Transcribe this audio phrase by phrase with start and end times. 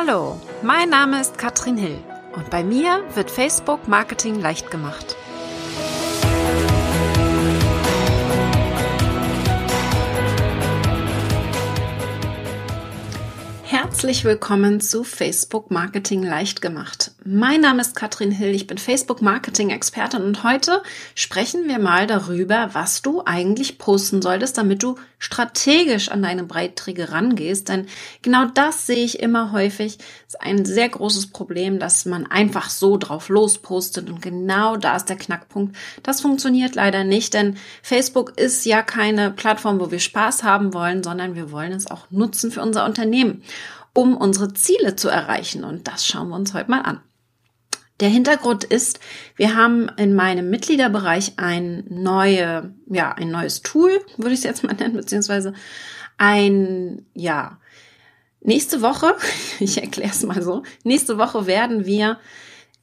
[0.00, 1.98] Hallo, mein Name ist Katrin Hill
[2.36, 5.16] und bei mir wird Facebook Marketing leicht gemacht.
[13.88, 17.12] Herzlich willkommen zu Facebook Marketing leicht gemacht.
[17.24, 20.82] Mein Name ist Katrin Hill, ich bin Facebook Marketing Expertin und heute
[21.14, 27.10] sprechen wir mal darüber, was du eigentlich posten solltest, damit du strategisch an deine Beiträge
[27.10, 27.70] rangehst.
[27.70, 27.86] Denn
[28.20, 29.98] genau das sehe ich immer häufig.
[30.26, 35.08] Ist ein sehr großes Problem, dass man einfach so drauf lospostet und genau da ist
[35.08, 35.74] der Knackpunkt.
[36.02, 41.02] Das funktioniert leider nicht, denn Facebook ist ja keine Plattform, wo wir Spaß haben wollen,
[41.02, 43.42] sondern wir wollen es auch nutzen für unser Unternehmen
[43.98, 45.64] um unsere Ziele zu erreichen.
[45.64, 47.00] Und das schauen wir uns heute mal an.
[47.98, 49.00] Der Hintergrund ist,
[49.34, 54.62] wir haben in meinem Mitgliederbereich ein neue, ja, ein neues Tool, würde ich es jetzt
[54.62, 55.52] mal nennen, beziehungsweise
[56.16, 57.58] ein, ja,
[58.40, 59.16] nächste Woche,
[59.58, 62.20] ich erkläre es mal so, nächste Woche werden wir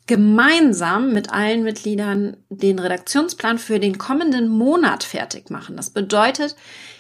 [0.08, 5.76] gemeinsam mit allen Mitgliedern den Redaktionsplan für den kommenden Monat fertig machen.
[5.78, 6.56] Das bedeutet,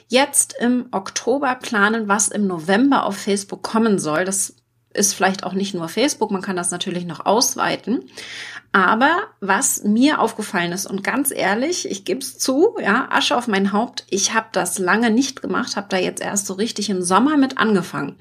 [0.07, 4.25] jetzt im Oktober planen, was im November auf Facebook kommen soll.
[4.25, 4.55] Das
[4.93, 8.09] ist vielleicht auch nicht nur Facebook, man kann das natürlich noch ausweiten.
[8.75, 13.47] Aber was mir aufgefallen ist und ganz ehrlich, ich gebe es zu, ja, Asche auf
[13.47, 17.01] mein Haupt, ich habe das lange nicht gemacht, habe da jetzt erst so richtig im
[17.01, 18.17] Sommer mit angefangen,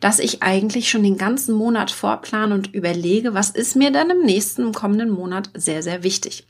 [0.00, 4.22] dass ich eigentlich schon den ganzen Monat vorplane und überlege, was ist mir denn im
[4.22, 6.48] nächsten, im kommenden Monat sehr, sehr wichtig.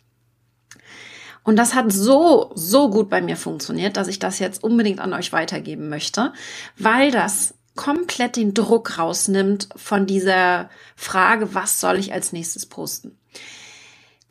[1.44, 5.12] Und das hat so, so gut bei mir funktioniert, dass ich das jetzt unbedingt an
[5.12, 6.32] euch weitergeben möchte,
[6.78, 13.18] weil das komplett den Druck rausnimmt von dieser Frage, was soll ich als nächstes posten.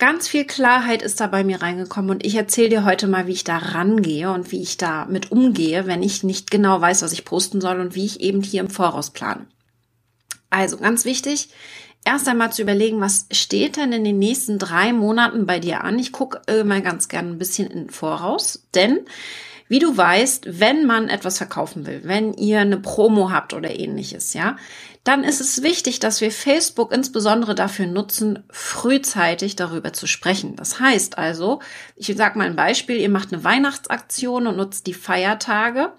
[0.01, 3.33] Ganz viel Klarheit ist da bei mir reingekommen und ich erzähle dir heute mal, wie
[3.33, 7.13] ich da rangehe und wie ich da mit umgehe, wenn ich nicht genau weiß, was
[7.13, 9.45] ich posten soll und wie ich eben hier im Voraus plane.
[10.49, 11.49] Also ganz wichtig,
[12.03, 15.99] erst einmal zu überlegen, was steht denn in den nächsten drei Monaten bei dir an.
[15.99, 19.01] Ich gucke immer ganz gern ein bisschen in Voraus, denn
[19.67, 24.33] wie du weißt, wenn man etwas verkaufen will, wenn ihr eine Promo habt oder ähnliches,
[24.33, 24.57] ja,
[25.03, 30.55] dann ist es wichtig, dass wir Facebook insbesondere dafür nutzen, frühzeitig darüber zu sprechen.
[30.55, 31.59] Das heißt also,
[31.95, 35.91] ich sage mal ein Beispiel, ihr macht eine Weihnachtsaktion und nutzt die Feiertage,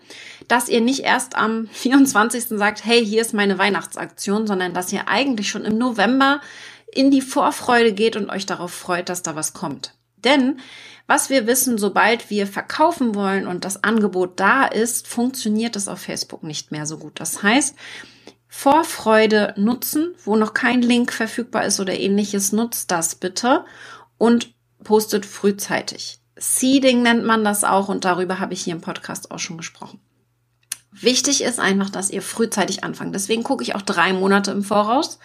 [0.47, 2.45] dass ihr nicht erst am 24.
[2.51, 6.41] sagt, hey, hier ist meine Weihnachtsaktion, sondern dass ihr eigentlich schon im November
[6.95, 9.95] in die Vorfreude geht und euch darauf freut, dass da was kommt.
[10.25, 10.61] Denn
[11.09, 15.99] was wir wissen, sobald wir verkaufen wollen und das Angebot da ist, funktioniert es auf
[15.99, 17.19] Facebook nicht mehr so gut.
[17.19, 17.75] Das heißt,
[18.55, 23.65] Vorfreude nutzen, wo noch kein Link verfügbar ist oder ähnliches, nutzt das bitte
[24.19, 24.53] und
[24.85, 26.21] postet frühzeitig.
[26.37, 30.01] Seeding nennt man das auch und darüber habe ich hier im Podcast auch schon gesprochen.
[30.93, 33.15] Wichtig ist einfach, dass ihr frühzeitig anfangt.
[33.15, 35.19] Deswegen gucke ich auch drei Monate im Voraus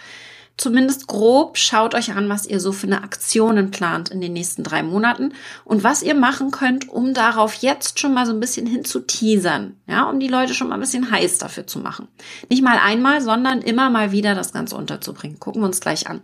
[0.58, 4.64] zumindest grob schaut euch an, was ihr so für eine Aktionen plant in den nächsten
[4.64, 8.66] drei Monaten und was ihr machen könnt, um darauf jetzt schon mal so ein bisschen
[8.66, 12.08] hin zu teasern, ja, um die Leute schon mal ein bisschen heiß dafür zu machen.
[12.50, 15.40] Nicht mal einmal, sondern immer mal wieder das Ganze unterzubringen.
[15.40, 16.22] Gucken wir uns gleich an.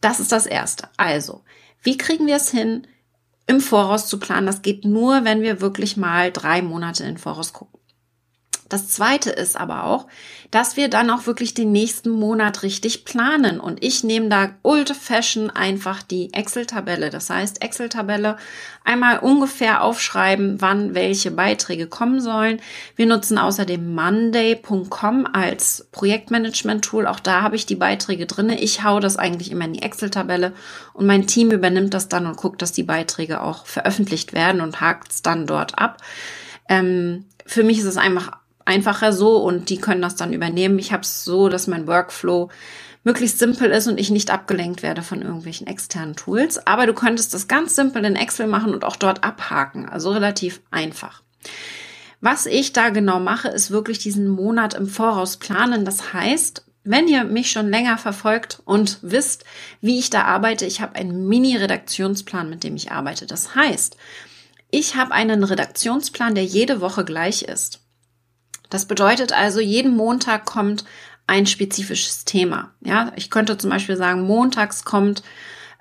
[0.00, 0.88] Das ist das Erste.
[0.96, 1.42] Also,
[1.82, 2.86] wie kriegen wir es hin,
[3.46, 4.46] im Voraus zu planen?
[4.46, 7.78] Das geht nur, wenn wir wirklich mal drei Monate in Voraus gucken.
[8.74, 10.08] Das zweite ist aber auch,
[10.50, 13.60] dass wir dann auch wirklich den nächsten Monat richtig planen.
[13.60, 17.10] Und ich nehme da old fashion einfach die Excel-Tabelle.
[17.10, 18.36] Das heißt, Excel-Tabelle
[18.82, 22.60] einmal ungefähr aufschreiben, wann welche Beiträge kommen sollen.
[22.96, 27.06] Wir nutzen außerdem monday.com als Projektmanagement-Tool.
[27.06, 28.60] Auch da habe ich die Beiträge drinne.
[28.60, 30.52] Ich hau das eigentlich immer in die Excel-Tabelle
[30.94, 34.80] und mein Team übernimmt das dann und guckt, dass die Beiträge auch veröffentlicht werden und
[34.80, 35.98] hakt es dann dort ab.
[36.68, 38.32] Ähm, für mich ist es einfach
[38.64, 40.78] einfacher so und die können das dann übernehmen.
[40.78, 42.50] Ich habe es so, dass mein Workflow
[43.04, 46.66] möglichst simpel ist und ich nicht abgelenkt werde von irgendwelchen externen Tools.
[46.66, 49.88] Aber du könntest das ganz simpel in Excel machen und auch dort abhaken.
[49.88, 51.22] Also relativ einfach.
[52.20, 55.84] Was ich da genau mache, ist wirklich diesen Monat im Voraus planen.
[55.84, 59.44] Das heißt, wenn ihr mich schon länger verfolgt und wisst,
[59.82, 63.26] wie ich da arbeite, ich habe einen Mini-Redaktionsplan, mit dem ich arbeite.
[63.26, 63.96] Das heißt,
[64.70, 67.83] ich habe einen Redaktionsplan, der jede Woche gleich ist.
[68.74, 70.84] Das bedeutet also, jeden Montag kommt
[71.28, 72.72] ein spezifisches Thema.
[72.80, 75.22] Ja, ich könnte zum Beispiel sagen, montags kommt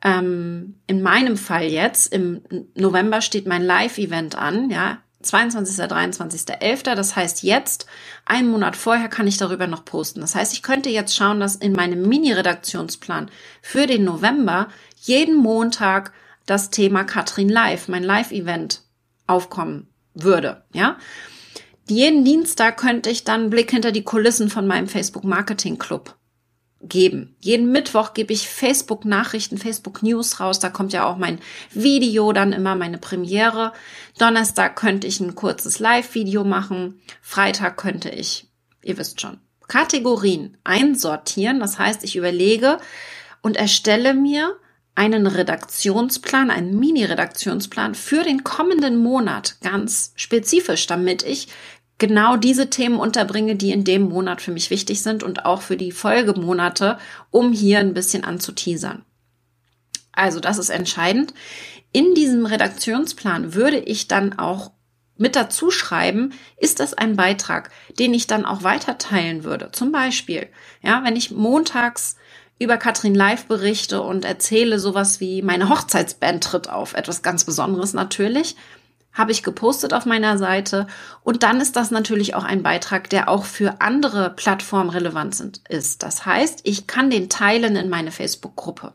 [0.03, 2.43] ähm, in meinem Fall jetzt, im
[2.75, 6.83] November steht mein Live-Event an, ja, 22., 23., 11.
[6.83, 7.87] Das heißt, jetzt,
[8.27, 10.21] einen Monat vorher, kann ich darüber noch posten.
[10.21, 13.31] Das heißt, ich könnte jetzt schauen, dass in meinem Mini-Redaktionsplan
[13.63, 14.67] für den November
[14.97, 16.13] jeden Montag
[16.45, 18.83] das Thema Katrin Live, mein Live-Event
[19.25, 20.99] aufkommen würde, ja.
[21.89, 26.15] Jeden Dienstag könnte ich dann einen Blick hinter die Kulissen von meinem Facebook Marketing Club
[26.81, 27.35] geben.
[27.39, 30.59] Jeden Mittwoch gebe ich Facebook-Nachrichten, Facebook-News raus.
[30.59, 31.39] Da kommt ja auch mein
[31.71, 33.73] Video dann immer, meine Premiere.
[34.17, 37.01] Donnerstag könnte ich ein kurzes Live-Video machen.
[37.21, 38.47] Freitag könnte ich,
[38.81, 41.59] ihr wisst schon, Kategorien einsortieren.
[41.59, 42.77] Das heißt, ich überlege
[43.41, 44.57] und erstelle mir
[44.95, 51.47] einen Redaktionsplan, einen Mini-Redaktionsplan für den kommenden Monat ganz spezifisch, damit ich
[51.97, 55.77] genau diese Themen unterbringe, die in dem Monat für mich wichtig sind und auch für
[55.77, 56.97] die Folgemonate,
[57.31, 59.03] um hier ein bisschen anzuteasern.
[60.11, 61.33] Also das ist entscheidend.
[61.91, 64.71] In diesem Redaktionsplan würde ich dann auch
[65.17, 69.69] mit dazu schreiben, ist das ein Beitrag, den ich dann auch weiter teilen würde.
[69.71, 70.47] Zum Beispiel,
[70.81, 72.17] ja, wenn ich montags
[72.59, 77.93] über Katrin Live berichte und erzähle sowas wie meine Hochzeitsband tritt auf, etwas ganz Besonderes
[77.93, 78.55] natürlich,
[79.13, 80.87] habe ich gepostet auf meiner Seite
[81.23, 85.61] und dann ist das natürlich auch ein Beitrag, der auch für andere Plattformen relevant sind,
[85.69, 86.01] ist.
[86.01, 88.93] Das heißt, ich kann den teilen in meine Facebook-Gruppe.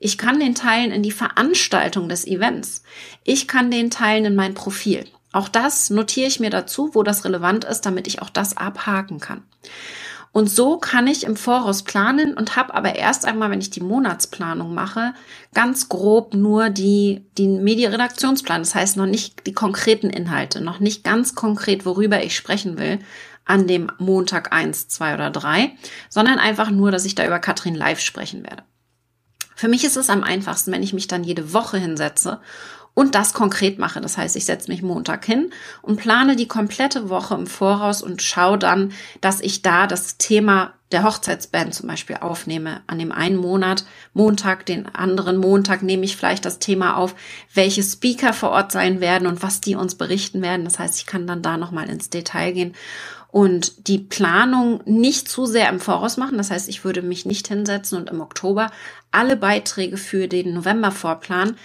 [0.00, 2.82] Ich kann den teilen in die Veranstaltung des Events.
[3.22, 5.06] Ich kann den teilen in mein Profil.
[5.32, 9.18] Auch das notiere ich mir dazu, wo das relevant ist, damit ich auch das abhaken
[9.18, 9.42] kann.
[10.34, 13.80] Und so kann ich im Voraus planen und habe aber erst einmal, wenn ich die
[13.80, 15.14] Monatsplanung mache,
[15.54, 18.62] ganz grob nur die, die Medienredaktionsplan.
[18.62, 22.98] Das heißt noch nicht die konkreten Inhalte, noch nicht ganz konkret, worüber ich sprechen will
[23.44, 25.76] an dem Montag eins, zwei oder drei,
[26.08, 28.64] sondern einfach nur, dass ich da über Katrin live sprechen werde.
[29.54, 32.40] Für mich ist es am einfachsten, wenn ich mich dann jede Woche hinsetze
[32.94, 34.00] und das konkret mache.
[34.00, 35.50] Das heißt, ich setze mich Montag hin
[35.82, 40.72] und plane die komplette Woche im Voraus und schaue dann, dass ich da das Thema
[40.92, 42.82] der Hochzeitsband zum Beispiel aufnehme.
[42.86, 47.16] An dem einen Monat, Montag, den anderen Montag nehme ich vielleicht das Thema auf,
[47.52, 50.64] welche Speaker vor Ort sein werden und was die uns berichten werden.
[50.64, 52.74] Das heißt, ich kann dann da nochmal ins Detail gehen
[53.34, 56.38] und die Planung nicht zu sehr im Voraus machen.
[56.38, 58.70] Das heißt, ich würde mich nicht hinsetzen und im Oktober
[59.10, 61.56] alle Beiträge für den November vorplanen,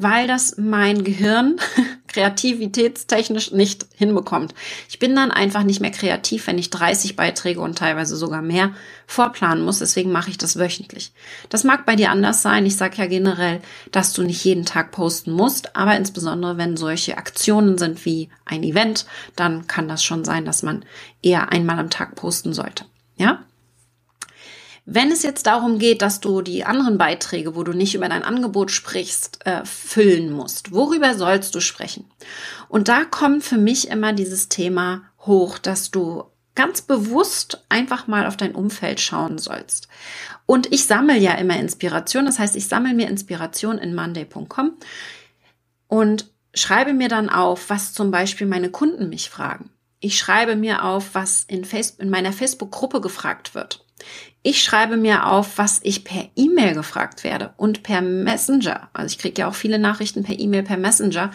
[0.00, 1.56] weil das mein Gehirn
[2.08, 4.54] kreativitätstechnisch nicht hinbekommt.
[4.88, 8.72] Ich bin dann einfach nicht mehr kreativ, wenn ich 30 Beiträge und teilweise sogar mehr
[9.06, 9.80] vorplanen muss.
[9.80, 11.12] Deswegen mache ich das wöchentlich.
[11.48, 12.64] Das mag bei dir anders sein.
[12.64, 13.60] Ich sage ja generell,
[13.90, 18.62] dass du nicht jeden Tag posten musst, aber insbesondere wenn solche Aktionen sind wie ein
[18.62, 19.06] Event,
[19.36, 20.84] dann kann das schon sein, dass man
[21.22, 22.84] eher einmal am Tag posten sollte.
[23.16, 23.44] Ja?
[24.90, 28.22] Wenn es jetzt darum geht, dass du die anderen Beiträge, wo du nicht über dein
[28.22, 32.10] Angebot sprichst, äh, füllen musst, worüber sollst du sprechen?
[32.70, 36.24] Und da kommt für mich immer dieses Thema hoch, dass du
[36.54, 39.88] ganz bewusst einfach mal auf dein Umfeld schauen sollst.
[40.46, 42.24] Und ich sammle ja immer Inspiration.
[42.24, 44.72] Das heißt, ich sammle mir Inspiration in monday.com
[45.88, 49.68] und schreibe mir dann auf, was zum Beispiel meine Kunden mich fragen.
[50.00, 53.84] Ich schreibe mir auf, was in, Facebook, in meiner Facebook-Gruppe gefragt wird.
[54.44, 58.88] Ich schreibe mir auf, was ich per E-Mail gefragt werde und per Messenger.
[58.92, 61.32] Also ich kriege ja auch viele Nachrichten per E-Mail, per Messenger.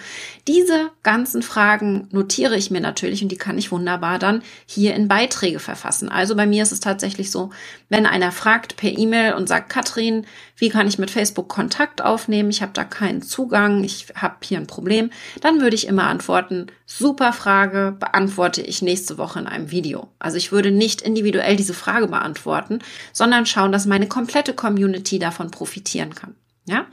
[0.48, 5.10] Diese ganzen Fragen notiere ich mir natürlich und die kann ich wunderbar dann hier in
[5.10, 6.08] Beiträge verfassen.
[6.08, 7.50] Also bei mir ist es tatsächlich so,
[7.90, 10.26] wenn einer fragt per E-Mail und sagt, Katrin,
[10.56, 12.50] wie kann ich mit Facebook Kontakt aufnehmen?
[12.50, 15.10] Ich habe da keinen Zugang, ich habe hier ein Problem.
[15.42, 20.08] Dann würde ich immer antworten, super Frage, beantworte ich nächste Woche in einem Video.
[20.20, 22.80] Also ich würde nicht individuell diese Frage beantworten,
[23.12, 26.36] sondern schauen, dass meine komplette Community davon profitieren kann.
[26.66, 26.86] Ja?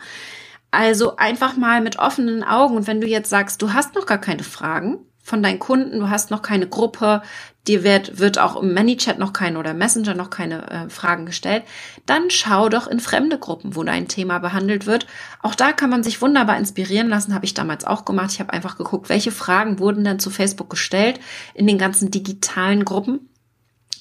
[0.70, 2.76] Also einfach mal mit offenen Augen.
[2.76, 6.10] Und wenn du jetzt sagst, du hast noch gar keine Fragen, von deinen Kunden, du
[6.10, 7.22] hast noch keine Gruppe,
[7.68, 11.62] dir wird, wird auch im ManyChat noch keine oder Messenger noch keine äh, Fragen gestellt,
[12.04, 15.06] dann schau doch in fremde Gruppen, wo dein Thema behandelt wird.
[15.40, 18.32] Auch da kann man sich wunderbar inspirieren lassen, habe ich damals auch gemacht.
[18.32, 21.20] Ich habe einfach geguckt, welche Fragen wurden denn zu Facebook gestellt
[21.54, 23.28] in den ganzen digitalen Gruppen.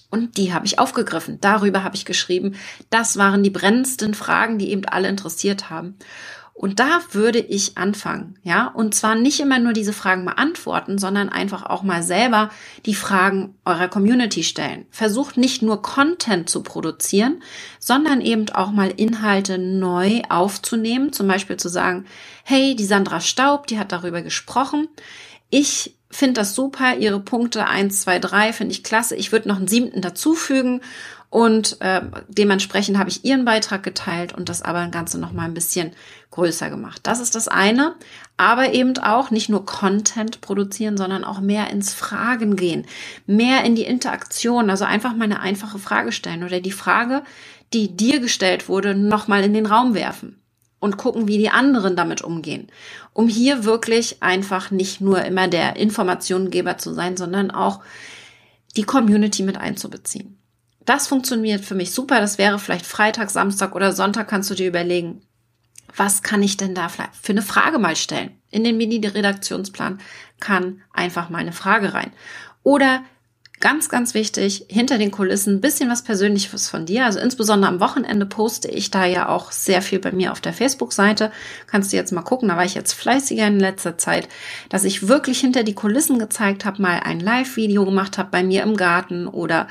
[0.09, 1.39] Und die habe ich aufgegriffen.
[1.39, 2.55] Darüber habe ich geschrieben.
[2.89, 5.97] Das waren die brennendsten Fragen, die eben alle interessiert haben.
[6.59, 11.29] Und da würde ich anfangen, ja, und zwar nicht immer nur diese Fragen beantworten, sondern
[11.29, 12.49] einfach auch mal selber
[12.85, 14.85] die Fragen eurer Community stellen.
[14.91, 17.41] Versucht nicht nur Content zu produzieren,
[17.79, 22.05] sondern eben auch mal Inhalte neu aufzunehmen, zum Beispiel zu sagen,
[22.43, 24.89] hey, die Sandra Staub, die hat darüber gesprochen.
[25.49, 29.15] Ich finde das super, ihre Punkte eins, zwei, drei finde ich klasse.
[29.15, 30.81] Ich würde noch einen siebten dazufügen
[31.29, 35.43] und äh, dementsprechend habe ich ihren Beitrag geteilt und das aber ein Ganze noch mal
[35.43, 35.91] ein bisschen
[36.31, 37.01] größer gemacht.
[37.03, 37.95] Das ist das eine,
[38.37, 42.87] aber eben auch nicht nur Content produzieren, sondern auch mehr ins Fragen gehen,
[43.27, 47.21] mehr in die Interaktion, also einfach mal eine einfache Frage stellen oder die Frage,
[47.73, 50.39] die dir gestellt wurde, noch mal in den Raum werfen
[50.79, 52.67] und gucken, wie die anderen damit umgehen,
[53.13, 57.81] um hier wirklich einfach nicht nur immer der Informationengeber zu sein, sondern auch
[58.75, 60.37] die Community mit einzubeziehen.
[60.85, 62.19] Das funktioniert für mich super.
[62.19, 65.21] Das wäre vielleicht Freitag, Samstag oder Sonntag kannst du dir überlegen,
[65.95, 68.31] was kann ich denn da für eine Frage mal stellen?
[68.51, 69.99] In den Mini-Redaktionsplan
[70.39, 72.11] kann einfach mal eine Frage rein.
[72.63, 73.03] Oder
[73.59, 77.03] Ganz, ganz wichtig, hinter den Kulissen ein bisschen was Persönliches von dir.
[77.03, 80.53] Also insbesondere am Wochenende poste ich da ja auch sehr viel bei mir auf der
[80.53, 81.29] Facebook-Seite.
[81.67, 84.29] Kannst du jetzt mal gucken, da war ich jetzt fleißiger in letzter Zeit,
[84.69, 88.63] dass ich wirklich hinter die Kulissen gezeigt habe, mal ein Live-Video gemacht habe bei mir
[88.63, 89.67] im Garten oder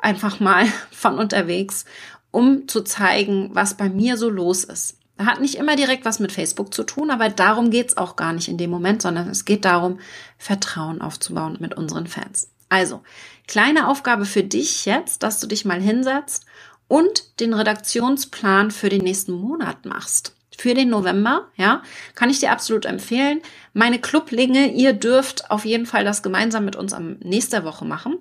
[0.00, 1.84] einfach mal von unterwegs,
[2.30, 4.98] um zu zeigen, was bei mir so los ist.
[5.18, 8.46] Hat nicht immer direkt was mit Facebook zu tun, aber darum geht's auch gar nicht
[8.46, 9.98] in dem Moment, sondern es geht darum,
[10.38, 12.51] Vertrauen aufzubauen mit unseren Fans.
[12.72, 13.02] Also,
[13.46, 16.46] kleine Aufgabe für dich jetzt, dass du dich mal hinsetzt
[16.88, 20.34] und den Redaktionsplan für den nächsten Monat machst.
[20.56, 21.82] Für den November, ja,
[22.14, 23.42] kann ich dir absolut empfehlen.
[23.74, 28.16] Meine Clublinge, ihr dürft auf jeden Fall das gemeinsam mit uns am nächster Woche machen.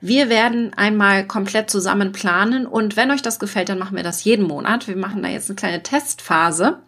[0.00, 4.22] Wir werden einmal komplett zusammen planen und wenn euch das gefällt, dann machen wir das
[4.22, 4.86] jeden Monat.
[4.86, 6.78] Wir machen da jetzt eine kleine Testphase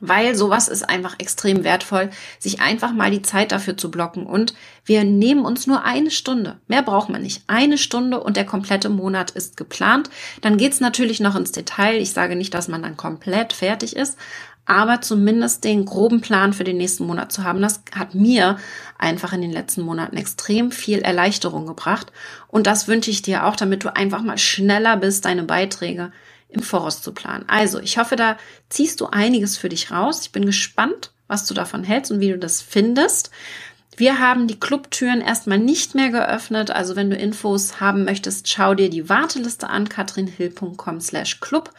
[0.00, 4.26] weil sowas ist einfach extrem wertvoll, sich einfach mal die Zeit dafür zu blocken.
[4.26, 6.58] Und wir nehmen uns nur eine Stunde.
[6.68, 7.42] Mehr braucht man nicht.
[7.46, 10.10] Eine Stunde und der komplette Monat ist geplant.
[10.40, 12.00] Dann geht's natürlich noch ins Detail.
[12.00, 14.18] Ich sage nicht, dass man dann komplett fertig ist,
[14.66, 18.58] aber zumindest den groben Plan für den nächsten Monat zu haben, das hat mir
[18.98, 22.12] einfach in den letzten Monaten extrem viel Erleichterung gebracht.
[22.48, 26.10] Und das wünsche ich dir auch, damit du einfach mal schneller bist, deine Beiträge
[26.48, 27.44] im Voraus zu planen.
[27.48, 28.36] Also, ich hoffe, da
[28.68, 30.22] ziehst du einiges für dich raus.
[30.22, 33.30] Ich bin gespannt, was du davon hältst und wie du das findest.
[33.96, 36.70] Wir haben die Clubtüren erstmal nicht mehr geöffnet.
[36.70, 41.70] Also wenn du Infos haben möchtest, schau dir die Warteliste an, katrinhill.com slash club.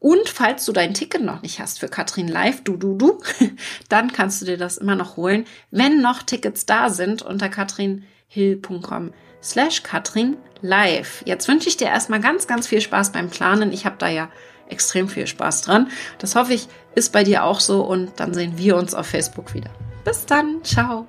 [0.00, 3.20] Und falls du dein Ticket noch nicht hast für Katrin Live, du, du, du,
[3.88, 9.12] dann kannst du dir das immer noch holen, wenn noch Tickets da sind unter katrinhill.com
[9.42, 11.22] slash Katrin live.
[11.24, 13.72] Jetzt wünsche ich dir erstmal ganz, ganz viel Spaß beim Planen.
[13.72, 14.28] Ich habe da ja
[14.68, 15.90] extrem viel Spaß dran.
[16.18, 19.54] Das hoffe ich, ist bei dir auch so und dann sehen wir uns auf Facebook
[19.54, 19.70] wieder.
[20.04, 21.06] Bis dann, ciao.